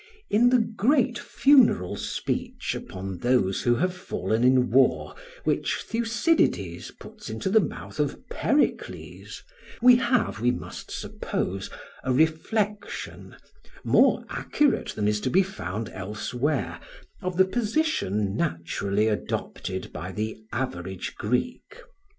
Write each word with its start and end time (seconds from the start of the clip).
In 0.31 0.49
the 0.49 0.57
great 0.57 1.19
funeral 1.19 1.95
speech 1.95 2.73
upon 2.73 3.19
those 3.19 3.61
who 3.61 3.75
have 3.75 3.95
fallen 3.95 4.43
in 4.43 4.71
war 4.71 5.13
which 5.43 5.77
Thucydides 5.83 6.89
puts 6.99 7.29
into 7.29 7.51
the 7.51 7.59
mouth 7.59 7.99
of 7.99 8.17
Pericles 8.27 9.43
we 9.79 9.97
have, 9.97 10.39
we 10.39 10.49
must 10.49 10.89
suppose, 10.89 11.69
a 12.03 12.11
reflection, 12.11 13.35
more 13.83 14.25
accurate 14.27 14.89
than 14.95 15.07
is 15.07 15.21
to 15.21 15.29
be 15.29 15.43
found 15.43 15.89
elsewhere, 15.89 16.79
of 17.21 17.37
the 17.37 17.45
position 17.45 18.35
naturally 18.35 19.07
adopted 19.07 19.93
by 19.93 20.11
the 20.11 20.35
average 20.51 21.13
Greek. 21.15 21.79